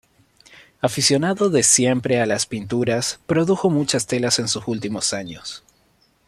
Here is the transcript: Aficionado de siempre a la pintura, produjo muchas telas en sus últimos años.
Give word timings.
Aficionado 0.81 1.51
de 1.51 1.61
siempre 1.61 2.19
a 2.19 2.25
la 2.25 2.35
pintura, 2.49 2.99
produjo 3.27 3.69
muchas 3.69 4.07
telas 4.07 4.39
en 4.39 4.47
sus 4.47 4.67
últimos 4.67 5.13
años. 5.13 5.63